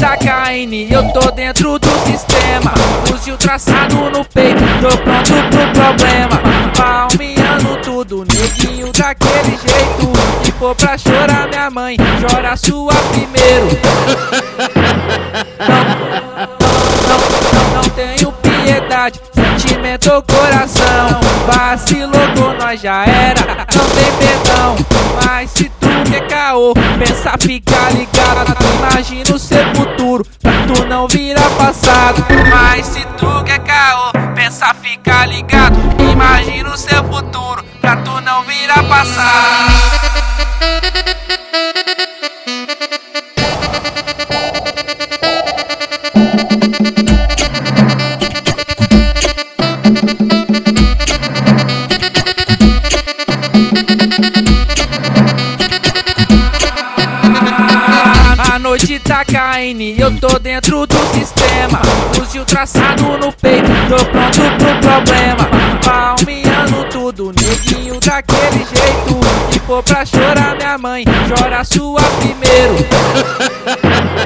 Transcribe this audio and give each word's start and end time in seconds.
tá 0.00 0.16
caindo 0.16 0.72
e 0.72 0.92
eu 0.92 1.12
tô 1.12 1.30
dentro 1.30 1.78
do 1.78 1.90
sistema. 2.06 2.72
Fuzil 3.06 3.36
traçado 3.36 4.10
no 4.10 4.24
peito, 4.24 4.62
tô 4.80 4.88
pronto 4.98 5.32
pro 5.50 5.72
problema. 5.72 6.40
Palmeando 6.76 7.76
tudo, 7.82 8.24
neguinho 8.24 8.90
daquele 8.92 9.50
jeito. 9.50 10.12
Se 10.42 10.52
for 10.52 10.74
pra 10.74 10.96
chorar, 10.98 11.48
minha 11.48 11.70
mãe, 11.70 11.96
chora 12.20 12.56
sua 12.56 12.94
primeiro. 13.12 13.68
Não, 17.08 17.18
não, 17.18 17.52
não, 17.52 17.82
não 17.82 17.90
tenho 17.90 18.32
piedade, 18.32 19.20
sentimento 19.34 20.10
ou 20.10 20.22
coração. 20.22 21.20
Vacilou 21.46 22.10
com 22.36 22.49
nós 22.70 22.80
já 22.80 23.04
era, 23.04 23.66
não 23.74 23.84
tem 23.90 24.12
perdão. 24.12 24.76
Mas 25.24 25.50
se 25.50 25.64
tu 25.64 25.88
quer 26.08 26.28
caô, 26.28 26.72
pensa 27.00 27.32
ficar 27.40 27.92
ligado. 27.92 28.54
Imagina 28.78 29.34
o 29.34 29.38
seu 29.40 29.74
futuro, 29.74 30.24
pra 30.40 30.52
tu 30.68 30.84
não 30.86 31.08
virar 31.08 31.50
passado. 31.50 32.24
Mas 32.48 32.86
se 32.86 33.04
tu 33.16 33.42
quer 33.44 33.58
caô, 33.58 34.12
pensa 34.36 34.72
ficar 34.74 35.26
ligado. 35.26 35.76
Imagina 36.12 36.72
o 36.72 36.76
seu 36.76 37.02
futuro, 37.04 37.64
pra 37.80 37.96
tu 37.96 38.20
não 38.20 38.44
virar 38.44 38.84
passado. 38.84 39.89
Noite 58.60 58.98
tá 58.98 59.24
caindo 59.24 59.80
e 59.80 59.98
eu 59.98 60.14
tô 60.18 60.38
dentro 60.38 60.86
do 60.86 60.98
sistema. 61.14 61.80
Fuzil 62.14 62.44
traçado 62.44 63.16
no 63.18 63.32
peito, 63.32 63.68
tô 63.88 63.96
pronto 64.06 64.40
pro 64.58 64.80
problema. 64.80 65.48
Palmeando 65.82 66.84
tudo, 66.90 67.32
neguinho 67.32 67.98
daquele 68.00 68.58
jeito. 68.58 69.20
Se 69.50 69.58
for 69.60 69.82
pra 69.82 70.04
chorar, 70.04 70.56
minha 70.56 70.76
mãe, 70.78 71.04
chora 71.28 71.64
sua 71.64 72.02
primeiro. 72.20 72.76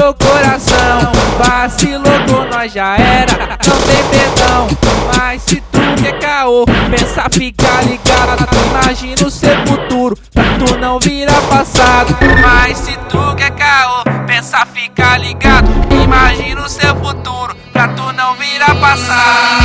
ou 0.00 0.14
coração. 0.14 1.12
Vacilou 1.38 2.02
com 2.28 2.44
nós 2.44 2.72
já 2.72 2.96
era, 2.96 3.58
não 3.66 3.76
tem 3.82 4.04
perdão. 4.10 4.68
Mas 5.16 5.42
se 5.42 5.56
tu 5.56 6.02
quer 6.02 6.18
caô, 6.18 6.64
pensa 6.90 7.28
ficar 7.30 7.84
ligado. 7.84 8.46
Imagina 8.70 9.26
o 9.26 9.30
seu 9.30 9.66
futuro, 9.66 10.18
pra 10.32 10.44
tu 10.58 10.76
não 10.78 10.98
virar 10.98 11.40
passado. 11.42 12.16
Mas 12.42 12.78
se 12.78 12.96
tu 13.08 13.34
quer 13.36 13.50
caô, 13.50 14.04
pensa 14.26 14.66
ficar 14.66 15.18
ligado. 15.18 15.70
Imagina 16.02 16.62
o 16.62 16.68
seu 16.68 16.94
futuro, 16.96 17.54
pra 17.72 17.88
tu 17.88 18.12
não 18.12 18.34
virar 18.34 18.74
passado. 18.76 19.63